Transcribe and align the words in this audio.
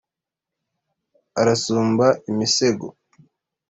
arasumba 1.41 2.07
imisego 2.29 2.87